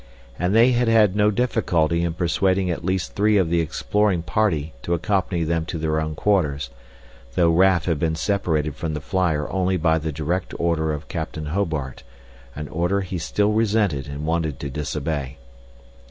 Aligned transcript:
And 0.39 0.55
they 0.55 0.71
had 0.71 0.87
had 0.87 1.15
no 1.15 1.29
difficulty 1.29 2.03
in 2.03 2.13
persuading 2.15 2.71
at 2.71 2.83
least 2.83 3.13
three 3.13 3.37
of 3.37 3.51
the 3.51 3.59
exploring 3.59 4.23
party 4.23 4.73
to 4.81 4.95
accompany 4.95 5.43
them 5.43 5.63
to 5.67 5.77
their 5.77 6.01
own 6.01 6.15
quarters, 6.15 6.71
though 7.35 7.51
Raf 7.51 7.85
had 7.85 7.99
been 7.99 8.15
separated 8.15 8.75
from 8.75 8.95
the 8.95 8.99
flyer 8.99 9.47
only 9.51 9.77
by 9.77 9.99
the 9.99 10.11
direct 10.11 10.55
order 10.57 10.91
of 10.91 11.07
Captain 11.07 11.45
Hobart, 11.53 12.01
an 12.55 12.67
order 12.69 13.01
he 13.01 13.19
still 13.19 13.51
resented 13.51 14.07
and 14.07 14.25
wanted 14.25 14.59
to 14.61 14.71
disobey. 14.71 15.37